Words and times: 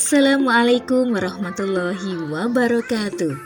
Assalamualaikum 0.00 1.12
warahmatullahi 1.12 2.32
wabarakatuh. 2.32 3.36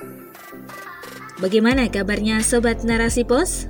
Bagaimana 1.43 1.91
kabarnya 1.91 2.47
sobat 2.47 2.87
Narasi 2.87 3.27
Pos? 3.27 3.67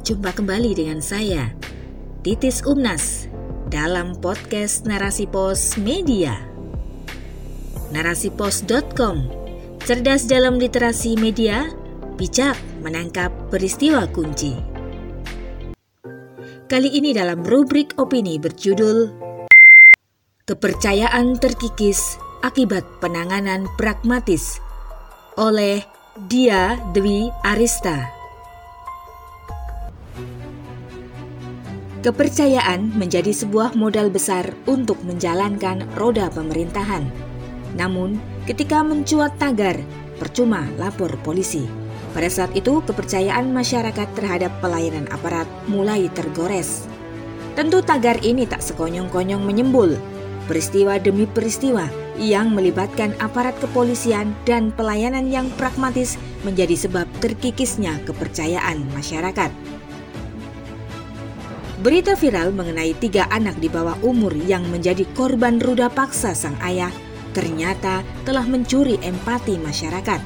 Jumpa 0.00 0.32
kembali 0.32 0.72
dengan 0.72 1.04
saya, 1.04 1.52
Titis 2.24 2.64
Umnas, 2.64 3.28
dalam 3.68 4.16
podcast 4.16 4.88
Narasi 4.88 5.28
Pos 5.28 5.76
Media. 5.76 6.40
Narasipos.com, 7.92 9.28
cerdas 9.84 10.24
dalam 10.24 10.56
literasi 10.56 11.20
media, 11.20 11.68
bijak 12.16 12.56
menangkap 12.80 13.28
peristiwa 13.52 14.08
kunci. 14.08 14.56
Kali 16.64 16.96
ini 16.96 17.12
dalam 17.12 17.44
rubrik 17.44 17.92
opini 18.00 18.40
berjudul 18.40 19.27
Kepercayaan 20.48 21.36
terkikis 21.36 22.16
akibat 22.40 22.80
penanganan 23.04 23.68
pragmatis 23.76 24.56
oleh 25.36 25.84
Dia 26.24 26.80
Dwi 26.96 27.28
Arista. 27.44 28.08
Kepercayaan 32.00 32.96
menjadi 32.96 33.28
sebuah 33.28 33.76
modal 33.76 34.08
besar 34.08 34.56
untuk 34.64 34.96
menjalankan 35.04 35.84
roda 36.00 36.32
pemerintahan. 36.32 37.04
Namun, 37.76 38.16
ketika 38.48 38.80
mencuat 38.80 39.36
tagar, 39.36 39.76
percuma 40.16 40.64
lapor 40.80 41.12
polisi. 41.20 41.68
Pada 42.16 42.32
saat 42.32 42.56
itu, 42.56 42.80
kepercayaan 42.88 43.52
masyarakat 43.52 44.08
terhadap 44.16 44.56
pelayanan 44.64 45.12
aparat 45.12 45.44
mulai 45.68 46.08
tergores. 46.16 46.88
Tentu 47.52 47.84
tagar 47.84 48.16
ini 48.24 48.48
tak 48.48 48.64
sekonyong-konyong 48.64 49.44
menyembul, 49.44 49.98
peristiwa 50.48 50.96
demi 50.96 51.28
peristiwa 51.28 51.84
yang 52.16 52.50
melibatkan 52.56 53.12
aparat 53.20 53.54
kepolisian 53.60 54.32
dan 54.48 54.72
pelayanan 54.72 55.28
yang 55.28 55.52
pragmatis 55.60 56.16
menjadi 56.42 56.88
sebab 56.88 57.06
terkikisnya 57.20 58.00
kepercayaan 58.08 58.82
masyarakat. 58.96 59.52
Berita 61.78 62.18
viral 62.18 62.50
mengenai 62.50 62.90
tiga 62.98 63.30
anak 63.30 63.54
di 63.62 63.70
bawah 63.70 63.94
umur 64.02 64.34
yang 64.34 64.66
menjadi 64.66 65.06
korban 65.14 65.62
ruda 65.62 65.86
paksa 65.86 66.34
sang 66.34 66.58
ayah 66.66 66.90
ternyata 67.38 68.02
telah 68.26 68.42
mencuri 68.42 68.98
empati 68.98 69.62
masyarakat. 69.62 70.18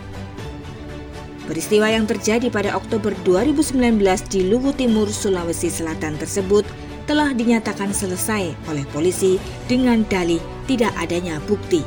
Peristiwa 1.45 1.91
yang 1.91 2.09
terjadi 2.09 2.49
pada 2.49 2.73
Oktober 2.73 3.13
2019 3.27 4.01
di 4.33 4.49
Luwu 4.49 4.73
Timur, 4.73 5.11
Sulawesi 5.11 5.69
Selatan 5.69 6.17
tersebut 6.17 6.65
telah 7.05 7.35
dinyatakan 7.35 7.91
selesai 7.91 8.55
oleh 8.71 8.85
polisi 8.95 9.37
dengan 9.67 10.07
dalih 10.07 10.41
tidak 10.71 10.95
adanya 10.99 11.43
bukti. 11.51 11.83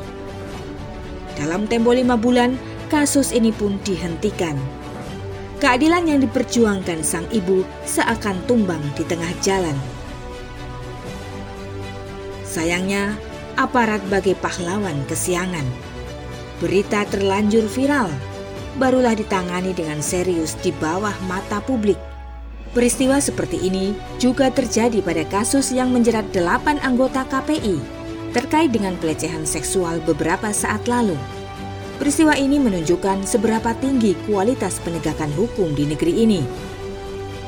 Dalam 1.36 1.68
tempo 1.68 1.92
lima 1.92 2.16
bulan, 2.16 2.56
kasus 2.88 3.32
ini 3.32 3.52
pun 3.52 3.76
dihentikan. 3.84 4.56
Keadilan 5.56 6.04
yang 6.08 6.20
diperjuangkan 6.20 7.00
sang 7.00 7.24
ibu 7.32 7.64
seakan 7.88 8.36
tumbang 8.44 8.80
di 8.92 9.04
tengah 9.08 9.32
jalan. 9.40 9.76
Sayangnya, 12.44 13.16
aparat 13.56 14.04
bagai 14.08 14.36
pahlawan 14.40 14.96
kesiangan. 15.08 15.64
Berita 16.60 17.04
terlanjur 17.08 17.68
viral, 17.68 18.08
barulah 18.80 19.12
ditangani 19.12 19.76
dengan 19.76 20.00
serius 20.00 20.56
di 20.60 20.72
bawah 20.72 21.12
mata 21.28 21.60
publik 21.60 22.15
Peristiwa 22.76 23.16
seperti 23.16 23.56
ini 23.64 23.96
juga 24.20 24.52
terjadi 24.52 25.00
pada 25.00 25.24
kasus 25.24 25.72
yang 25.72 25.96
menjerat 25.96 26.28
delapan 26.28 26.76
anggota 26.84 27.24
KPI 27.24 27.80
terkait 28.36 28.68
dengan 28.68 28.92
pelecehan 29.00 29.48
seksual 29.48 29.96
beberapa 30.04 30.52
saat 30.52 30.84
lalu. 30.84 31.16
Peristiwa 31.96 32.36
ini 32.36 32.60
menunjukkan 32.60 33.24
seberapa 33.24 33.72
tinggi 33.80 34.12
kualitas 34.28 34.76
penegakan 34.84 35.32
hukum 35.40 35.72
di 35.72 35.88
negeri 35.88 36.20
ini. 36.20 36.44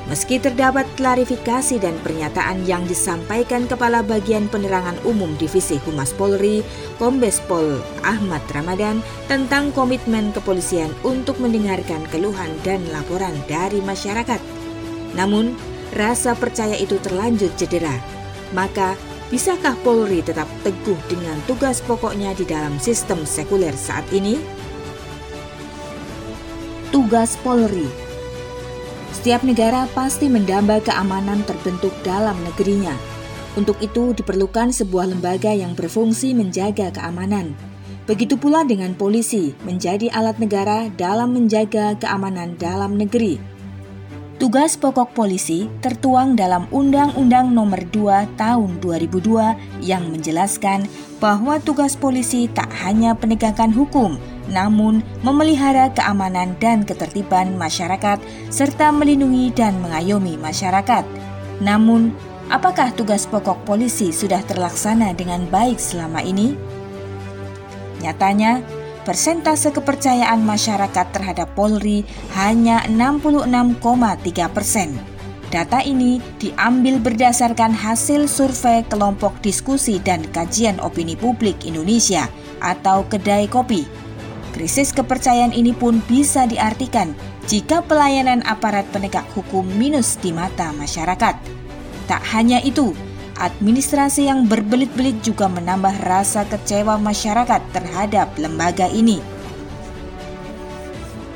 Meski 0.08 0.40
terdapat 0.40 0.88
klarifikasi 0.96 1.76
dan 1.76 1.92
pernyataan 2.00 2.64
yang 2.64 2.88
disampaikan 2.88 3.68
Kepala 3.68 4.00
Bagian 4.00 4.48
Penerangan 4.48 4.96
Umum 5.04 5.36
Divisi 5.36 5.76
Humas 5.84 6.16
Polri, 6.16 6.64
Kombes 6.96 7.44
Pol 7.44 7.84
Ahmad 8.00 8.40
Ramadan 8.56 9.04
tentang 9.28 9.76
komitmen 9.76 10.32
kepolisian 10.32 10.88
untuk 11.04 11.36
mendengarkan 11.36 12.00
keluhan 12.08 12.48
dan 12.64 12.80
laporan 12.88 13.36
dari 13.44 13.84
masyarakat 13.84 14.40
namun, 15.18 15.58
rasa 15.98 16.38
percaya 16.38 16.78
itu 16.78 16.94
terlanjur 17.02 17.50
cedera. 17.58 17.98
Maka, 18.54 18.94
bisakah 19.34 19.74
Polri 19.82 20.22
tetap 20.22 20.46
teguh 20.62 20.96
dengan 21.10 21.34
tugas 21.50 21.82
pokoknya 21.82 22.38
di 22.38 22.46
dalam 22.46 22.78
sistem 22.78 23.26
sekuler 23.26 23.74
saat 23.74 24.06
ini? 24.14 24.38
Tugas 26.94 27.34
Polri 27.42 27.90
Setiap 29.12 29.42
negara 29.42 29.90
pasti 29.92 30.30
mendamba 30.30 30.78
keamanan 30.78 31.42
terbentuk 31.42 31.90
dalam 32.06 32.38
negerinya. 32.46 32.94
Untuk 33.58 33.82
itu 33.82 34.14
diperlukan 34.14 34.70
sebuah 34.70 35.10
lembaga 35.10 35.50
yang 35.50 35.74
berfungsi 35.74 36.30
menjaga 36.30 36.94
keamanan. 36.94 37.58
Begitu 38.06 38.38
pula 38.40 38.62
dengan 38.64 38.94
polisi 38.94 39.52
menjadi 39.66 40.08
alat 40.14 40.40
negara 40.40 40.88
dalam 40.96 41.34
menjaga 41.34 41.92
keamanan 41.98 42.56
dalam 42.56 42.96
negeri. 42.96 43.57
Tugas 44.38 44.78
pokok 44.78 45.18
polisi 45.18 45.66
tertuang 45.82 46.38
dalam 46.38 46.70
Undang-Undang 46.70 47.50
Nomor 47.50 47.82
2 47.90 48.38
Tahun 48.38 48.70
2002 48.78 49.82
yang 49.82 50.14
menjelaskan 50.14 50.86
bahwa 51.18 51.58
tugas 51.58 51.98
polisi 51.98 52.46
tak 52.46 52.70
hanya 52.86 53.18
penegakan 53.18 53.74
hukum, 53.74 54.14
namun 54.46 55.02
memelihara 55.26 55.90
keamanan 55.90 56.54
dan 56.62 56.86
ketertiban 56.86 57.58
masyarakat 57.58 58.22
serta 58.46 58.94
melindungi 58.94 59.50
dan 59.50 59.74
mengayomi 59.82 60.38
masyarakat. 60.38 61.02
Namun, 61.58 62.14
apakah 62.46 62.94
tugas 62.94 63.26
pokok 63.26 63.66
polisi 63.66 64.14
sudah 64.14 64.46
terlaksana 64.46 65.18
dengan 65.18 65.50
baik 65.50 65.82
selama 65.82 66.22
ini? 66.22 66.54
Nyatanya, 68.06 68.62
persentase 69.08 69.72
kepercayaan 69.72 70.44
masyarakat 70.44 71.06
terhadap 71.16 71.56
Polri 71.56 72.04
hanya 72.36 72.84
66,3 72.92 73.80
persen. 74.52 74.92
Data 75.48 75.80
ini 75.80 76.20
diambil 76.36 77.00
berdasarkan 77.00 77.72
hasil 77.72 78.28
survei 78.28 78.84
kelompok 78.84 79.32
diskusi 79.40 79.96
dan 79.96 80.20
kajian 80.36 80.76
opini 80.84 81.16
publik 81.16 81.64
Indonesia 81.64 82.28
atau 82.60 83.08
Kedai 83.08 83.48
Kopi. 83.48 83.88
Krisis 84.52 84.92
kepercayaan 84.92 85.56
ini 85.56 85.72
pun 85.72 86.04
bisa 86.04 86.44
diartikan 86.44 87.16
jika 87.48 87.80
pelayanan 87.80 88.44
aparat 88.44 88.84
penegak 88.92 89.24
hukum 89.32 89.64
minus 89.80 90.20
di 90.20 90.36
mata 90.36 90.68
masyarakat. 90.76 91.32
Tak 92.04 92.22
hanya 92.36 92.60
itu, 92.60 92.92
administrasi 93.38 94.26
yang 94.26 94.50
berbelit-belit 94.50 95.22
juga 95.22 95.46
menambah 95.46 96.04
rasa 96.04 96.42
kecewa 96.50 96.98
masyarakat 96.98 97.62
terhadap 97.70 98.34
lembaga 98.36 98.90
ini. 98.90 99.22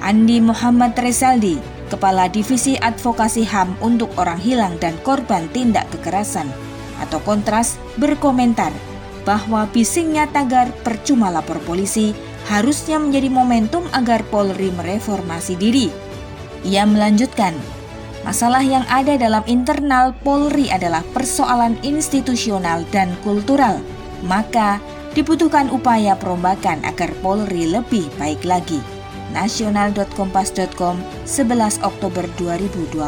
Andi 0.02 0.42
Muhammad 0.42 0.98
Rezaldi, 0.98 1.62
Kepala 1.86 2.26
Divisi 2.26 2.74
Advokasi 2.74 3.46
HAM 3.46 3.78
untuk 3.78 4.10
Orang 4.18 4.42
Hilang 4.42 4.74
dan 4.82 4.98
Korban 5.06 5.46
Tindak 5.54 5.86
Kekerasan 5.94 6.50
atau 6.98 7.22
Kontras, 7.22 7.78
berkomentar 7.98 8.74
bahwa 9.22 9.70
bisingnya 9.70 10.26
tagar 10.30 10.74
percuma 10.82 11.30
lapor 11.30 11.62
polisi 11.62 12.10
harusnya 12.50 12.98
menjadi 12.98 13.30
momentum 13.30 13.86
agar 13.94 14.26
Polri 14.26 14.74
mereformasi 14.74 15.54
diri. 15.54 15.86
Ia 16.66 16.82
melanjutkan, 16.86 17.54
Masalah 18.22 18.62
yang 18.62 18.86
ada 18.86 19.18
dalam 19.18 19.42
internal 19.50 20.14
Polri 20.22 20.70
adalah 20.70 21.02
persoalan 21.10 21.74
institusional 21.82 22.86
dan 22.94 23.18
kultural. 23.26 23.82
Maka 24.22 24.78
dibutuhkan 25.18 25.66
upaya 25.74 26.14
perombakan 26.14 26.86
agar 26.86 27.10
Polri 27.18 27.66
lebih 27.66 28.06
baik 28.22 28.46
lagi. 28.46 28.78
Nasional.kompas.com 29.34 31.02
11 31.26 31.82
Oktober 31.82 32.28
2021 32.36 33.00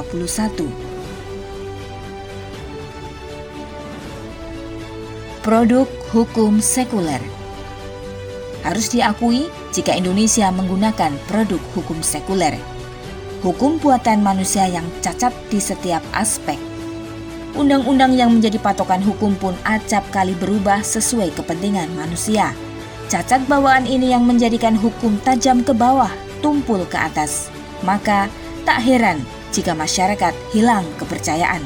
Produk 5.45 5.85
hukum 6.17 6.65
sekuler 6.65 7.21
Harus 8.65 8.89
diakui 8.89 9.53
jika 9.77 9.93
Indonesia 9.93 10.49
menggunakan 10.49 11.13
produk 11.29 11.61
hukum 11.77 12.01
sekuler 12.01 12.57
hukum 13.45 13.77
buatan 13.77 14.25
manusia 14.25 14.65
yang 14.65 14.89
cacat 15.05 15.37
di 15.53 15.61
setiap 15.61 16.01
aspek. 16.17 16.57
Undang-undang 17.53 18.17
yang 18.17 18.33
menjadi 18.33 18.57
patokan 18.57 19.05
hukum 19.05 19.37
pun 19.37 19.53
acap 19.69 20.03
kali 20.11 20.33
berubah 20.41 20.81
sesuai 20.81 21.37
kepentingan 21.37 21.93
manusia. 21.93 22.57
Cacat 23.13 23.45
bawaan 23.45 23.85
ini 23.85 24.17
yang 24.17 24.25
menjadikan 24.25 24.73
hukum 24.75 25.21
tajam 25.23 25.61
ke 25.61 25.77
bawah, 25.77 26.11
tumpul 26.41 26.89
ke 26.89 26.97
atas. 26.97 27.53
Maka 27.85 28.33
tak 28.65 28.81
heran 28.81 29.21
jika 29.53 29.77
masyarakat 29.77 30.33
hilang 30.57 30.89
kepercayaan. 30.97 31.61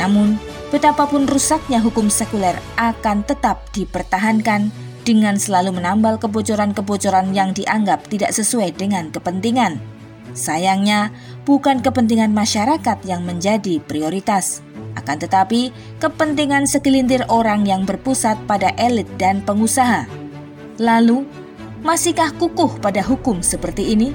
Namun, 0.00 0.40
betapapun 0.72 1.28
rusaknya 1.28 1.78
hukum 1.78 2.08
sekuler 2.08 2.56
akan 2.80 3.22
tetap 3.22 3.68
dipertahankan 3.76 4.72
dengan 5.04 5.36
selalu 5.36 5.76
menambal 5.76 6.16
kebocoran-kebocoran 6.16 7.36
yang 7.36 7.52
dianggap 7.52 8.08
tidak 8.08 8.32
sesuai 8.32 8.74
dengan 8.74 9.12
kepentingan. 9.12 9.93
Sayangnya, 10.34 11.14
bukan 11.46 11.80
kepentingan 11.80 12.34
masyarakat 12.34 12.98
yang 13.06 13.22
menjadi 13.22 13.78
prioritas, 13.78 14.60
akan 14.98 15.16
tetapi 15.22 15.70
kepentingan 16.02 16.66
segelintir 16.66 17.22
orang 17.30 17.62
yang 17.64 17.86
berpusat 17.86 18.36
pada 18.50 18.74
elit 18.74 19.06
dan 19.14 19.40
pengusaha. 19.46 20.10
Lalu, 20.82 21.22
masihkah 21.86 22.34
kukuh 22.34 22.82
pada 22.82 23.00
hukum 23.00 23.40
seperti 23.40 23.94
ini? 23.94 24.10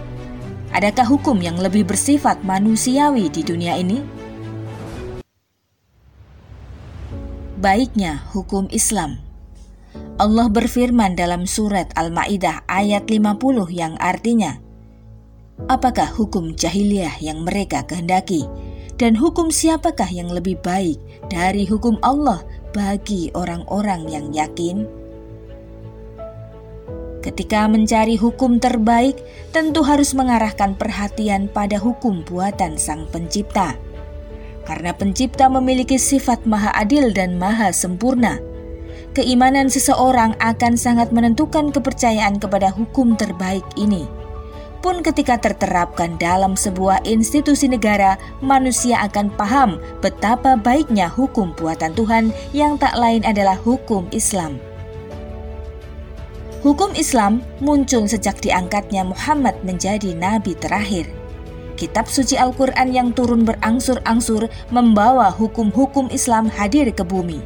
Adakah 0.76 1.08
hukum 1.08 1.40
yang 1.40 1.58
lebih 1.58 1.88
bersifat 1.88 2.44
manusiawi 2.44 3.32
di 3.32 3.42
dunia 3.42 3.80
ini? 3.80 4.20
baiknya 7.60 8.24
hukum 8.32 8.72
Islam. 8.72 9.20
Allah 10.16 10.48
berfirman 10.48 11.20
dalam 11.20 11.44
surat 11.44 11.92
Al-Maidah 11.96 12.64
ayat 12.72 13.12
50 13.12 13.68
yang 13.72 14.00
artinya, 14.00 14.60
Apakah 15.68 16.08
hukum 16.16 16.56
jahiliyah 16.56 17.20
yang 17.20 17.44
mereka 17.44 17.84
kehendaki? 17.84 18.48
Dan 18.96 19.16
hukum 19.16 19.52
siapakah 19.52 20.08
yang 20.12 20.32
lebih 20.32 20.60
baik 20.64 21.00
dari 21.32 21.68
hukum 21.68 22.00
Allah 22.04 22.44
bagi 22.72 23.32
orang-orang 23.36 24.08
yang 24.08 24.26
yakin? 24.32 24.88
Ketika 27.20 27.68
mencari 27.68 28.16
hukum 28.16 28.64
terbaik, 28.64 29.20
tentu 29.52 29.84
harus 29.84 30.16
mengarahkan 30.16 30.80
perhatian 30.80 31.52
pada 31.52 31.76
hukum 31.76 32.24
buatan 32.24 32.80
Sang 32.80 33.08
Pencipta 33.12 33.76
karena 34.70 34.94
pencipta 34.94 35.50
memiliki 35.50 35.98
sifat 35.98 36.46
maha 36.46 36.70
adil 36.78 37.10
dan 37.10 37.42
maha 37.42 37.74
sempurna. 37.74 38.38
Keimanan 39.18 39.66
seseorang 39.66 40.38
akan 40.38 40.78
sangat 40.78 41.10
menentukan 41.10 41.74
kepercayaan 41.74 42.38
kepada 42.38 42.70
hukum 42.70 43.18
terbaik 43.18 43.66
ini. 43.74 44.06
Pun 44.80 45.04
ketika 45.04 45.36
terterapkan 45.36 46.16
dalam 46.16 46.56
sebuah 46.56 47.04
institusi 47.04 47.68
negara, 47.68 48.16
manusia 48.40 49.04
akan 49.04 49.28
paham 49.36 49.76
betapa 50.00 50.56
baiknya 50.56 51.12
hukum 51.12 51.52
buatan 51.60 51.92
Tuhan 51.92 52.32
yang 52.56 52.80
tak 52.80 52.96
lain 52.96 53.28
adalah 53.28 53.60
hukum 53.60 54.08
Islam. 54.16 54.56
Hukum 56.64 56.96
Islam 56.96 57.44
muncul 57.64 58.08
sejak 58.08 58.40
diangkatnya 58.40 59.08
Muhammad 59.08 59.56
menjadi 59.64 60.12
nabi 60.16 60.56
terakhir 60.56 61.08
kitab 61.80 62.12
suci 62.12 62.36
Al-Quran 62.36 62.92
yang 62.92 63.16
turun 63.16 63.48
berangsur-angsur 63.48 64.52
membawa 64.68 65.32
hukum-hukum 65.32 66.12
Islam 66.12 66.52
hadir 66.52 66.92
ke 66.92 67.08
bumi. 67.08 67.40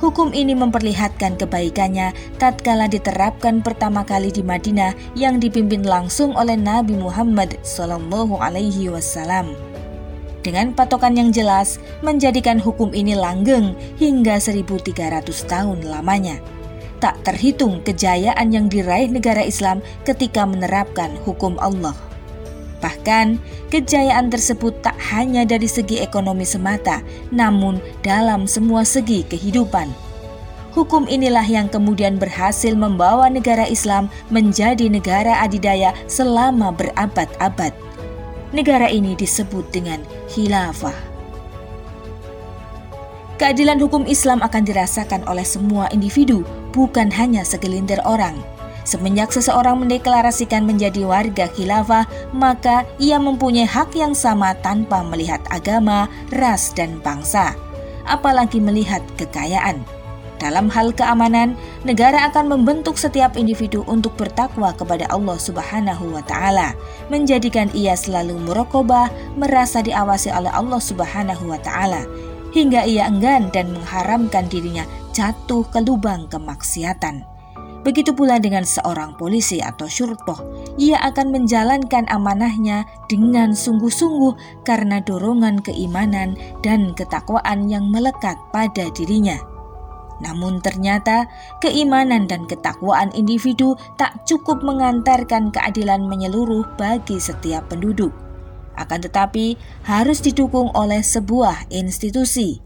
Hukum 0.00 0.32
ini 0.32 0.56
memperlihatkan 0.56 1.36
kebaikannya 1.36 2.16
tatkala 2.40 2.88
diterapkan 2.88 3.60
pertama 3.60 4.00
kali 4.00 4.32
di 4.32 4.40
Madinah 4.40 4.96
yang 5.12 5.36
dipimpin 5.36 5.84
langsung 5.84 6.32
oleh 6.40 6.56
Nabi 6.56 6.96
Muhammad 6.96 7.60
Sallallahu 7.60 8.40
Alaihi 8.40 8.88
Wasallam. 8.88 9.52
Dengan 10.40 10.72
patokan 10.72 11.20
yang 11.20 11.28
jelas, 11.36 11.76
menjadikan 12.00 12.56
hukum 12.56 12.96
ini 12.96 13.12
langgeng 13.12 13.76
hingga 14.00 14.40
1300 14.40 15.20
tahun 15.44 15.84
lamanya. 15.84 16.40
Tak 16.96 17.20
terhitung 17.20 17.84
kejayaan 17.84 18.48
yang 18.56 18.72
diraih 18.72 19.12
negara 19.12 19.44
Islam 19.44 19.84
ketika 20.08 20.48
menerapkan 20.48 21.12
hukum 21.28 21.60
Allah. 21.60 22.09
Bahkan, 22.80 23.36
kejayaan 23.68 24.32
tersebut 24.32 24.80
tak 24.80 24.96
hanya 25.12 25.44
dari 25.44 25.68
segi 25.68 26.00
ekonomi 26.00 26.48
semata, 26.48 27.04
namun 27.28 27.76
dalam 28.00 28.48
semua 28.48 28.88
segi 28.88 29.20
kehidupan. 29.28 29.92
Hukum 30.70 31.04
inilah 31.10 31.44
yang 31.44 31.66
kemudian 31.66 32.16
berhasil 32.16 32.72
membawa 32.72 33.26
negara 33.26 33.66
Islam 33.66 34.06
menjadi 34.30 34.86
negara 34.86 35.42
adidaya 35.42 35.92
selama 36.06 36.70
berabad-abad. 36.72 37.74
Negara 38.54 38.86
ini 38.86 39.18
disebut 39.18 39.66
dengan 39.74 40.00
khilafah. 40.30 40.94
Keadilan 43.40 43.80
hukum 43.80 44.04
Islam 44.04 44.44
akan 44.44 44.62
dirasakan 44.68 45.24
oleh 45.24 45.48
semua 45.48 45.88
individu, 45.90 46.46
bukan 46.76 47.08
hanya 47.08 47.40
segelintir 47.42 47.98
orang. 48.04 48.36
Semenjak 48.90 49.30
seseorang 49.30 49.86
mendeklarasikan 49.86 50.66
menjadi 50.66 51.06
warga 51.06 51.46
khilafah, 51.46 52.10
maka 52.34 52.82
ia 52.98 53.22
mempunyai 53.22 53.62
hak 53.62 53.94
yang 53.94 54.18
sama 54.18 54.50
tanpa 54.66 55.06
melihat 55.06 55.38
agama, 55.46 56.10
ras, 56.34 56.74
dan 56.74 56.98
bangsa, 56.98 57.54
apalagi 58.02 58.58
melihat 58.58 58.98
kekayaan. 59.14 59.86
Dalam 60.42 60.66
hal 60.74 60.90
keamanan, 60.90 61.54
negara 61.86 62.26
akan 62.34 62.50
membentuk 62.50 62.98
setiap 62.98 63.38
individu 63.38 63.86
untuk 63.86 64.18
bertakwa 64.18 64.74
kepada 64.74 65.06
Allah 65.06 65.38
Subhanahu 65.38 66.10
wa 66.10 66.26
taala, 66.26 66.74
menjadikan 67.14 67.70
ia 67.70 67.94
selalu 67.94 68.42
merokobah, 68.42 69.06
merasa 69.38 69.86
diawasi 69.86 70.34
oleh 70.34 70.50
Allah 70.50 70.82
Subhanahu 70.82 71.46
wa 71.46 71.62
taala, 71.62 72.02
hingga 72.50 72.82
ia 72.90 73.06
enggan 73.06 73.54
dan 73.54 73.70
mengharamkan 73.70 74.50
dirinya 74.50 74.82
jatuh 75.14 75.62
ke 75.70 75.78
lubang 75.78 76.26
kemaksiatan. 76.26 77.29
Begitu 77.80 78.12
pula 78.12 78.36
dengan 78.36 78.60
seorang 78.60 79.16
polisi 79.16 79.56
atau 79.64 79.88
syurtoh, 79.88 80.36
ia 80.76 81.00
akan 81.00 81.32
menjalankan 81.32 82.04
amanahnya 82.12 82.84
dengan 83.08 83.56
sungguh-sungguh 83.56 84.64
karena 84.68 85.00
dorongan 85.00 85.64
keimanan 85.64 86.36
dan 86.60 86.92
ketakwaan 86.92 87.72
yang 87.72 87.88
melekat 87.88 88.36
pada 88.52 88.92
dirinya. 88.92 89.40
Namun 90.20 90.60
ternyata 90.60 91.24
keimanan 91.64 92.28
dan 92.28 92.44
ketakwaan 92.44 93.08
individu 93.16 93.72
tak 93.96 94.28
cukup 94.28 94.60
mengantarkan 94.60 95.48
keadilan 95.48 96.04
menyeluruh 96.04 96.68
bagi 96.76 97.16
setiap 97.16 97.72
penduduk. 97.72 98.12
Akan 98.76 99.00
tetapi 99.00 99.56
harus 99.88 100.20
didukung 100.20 100.68
oleh 100.76 101.00
sebuah 101.00 101.72
institusi 101.72 102.60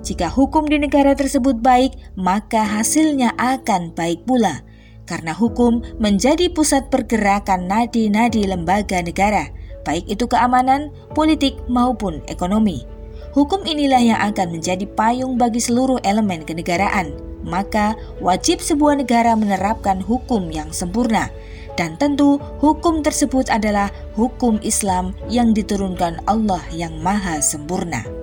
jika 0.00 0.32
hukum 0.32 0.64
di 0.68 0.80
negara 0.80 1.12
tersebut 1.12 1.60
baik, 1.60 1.96
maka 2.16 2.64
hasilnya 2.64 3.36
akan 3.36 3.92
baik 3.92 4.24
pula. 4.24 4.64
Karena 5.04 5.34
hukum 5.34 5.82
menjadi 5.98 6.48
pusat 6.52 6.88
pergerakan 6.88 7.66
nadi-nadi 7.66 8.46
lembaga 8.46 9.02
negara, 9.02 9.50
baik 9.82 10.06
itu 10.06 10.24
keamanan, 10.30 10.94
politik, 11.16 11.58
maupun 11.66 12.22
ekonomi. 12.30 12.86
Hukum 13.34 13.62
inilah 13.66 14.02
yang 14.02 14.20
akan 14.22 14.54
menjadi 14.54 14.86
payung 14.86 15.38
bagi 15.38 15.62
seluruh 15.62 16.02
elemen 16.02 16.42
kenegaraan. 16.42 17.14
Maka 17.40 17.96
wajib 18.20 18.60
sebuah 18.60 19.00
negara 19.00 19.32
menerapkan 19.32 20.04
hukum 20.04 20.52
yang 20.52 20.68
sempurna, 20.76 21.32
dan 21.80 21.96
tentu 21.96 22.36
hukum 22.60 23.00
tersebut 23.00 23.48
adalah 23.48 23.88
hukum 24.12 24.60
Islam 24.60 25.16
yang 25.32 25.56
diturunkan 25.56 26.20
Allah 26.28 26.60
yang 26.68 26.92
Maha 27.00 27.40
Sempurna. 27.40 28.19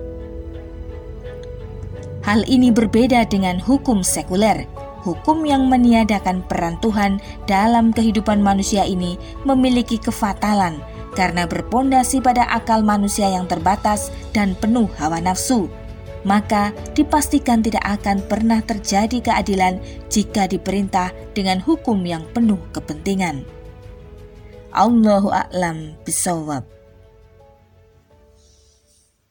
Hal 2.28 2.44
ini 2.44 2.68
berbeda 2.68 3.24
dengan 3.24 3.56
hukum 3.56 4.04
sekuler. 4.04 4.68
Hukum 5.00 5.48
yang 5.48 5.64
meniadakan 5.72 6.44
peran 6.44 6.76
Tuhan 6.84 7.24
dalam 7.48 7.88
kehidupan 7.88 8.44
manusia 8.44 8.84
ini 8.84 9.16
memiliki 9.48 9.96
kefatalan 9.96 10.76
karena 11.16 11.48
berpondasi 11.48 12.20
pada 12.20 12.44
akal 12.52 12.84
manusia 12.84 13.32
yang 13.32 13.48
terbatas 13.48 14.12
dan 14.36 14.52
penuh 14.60 14.92
hawa 15.00 15.24
nafsu. 15.24 15.72
Maka 16.28 16.76
dipastikan 16.92 17.64
tidak 17.64 17.96
akan 17.96 18.20
pernah 18.20 18.60
terjadi 18.60 19.24
keadilan 19.24 19.80
jika 20.12 20.44
diperintah 20.44 21.16
dengan 21.32 21.64
hukum 21.64 22.04
yang 22.04 22.28
penuh 22.36 22.60
kepentingan. 22.76 23.40
Allahu 24.76 25.32
a'lam 25.32 25.96
bisawab. 26.04 26.77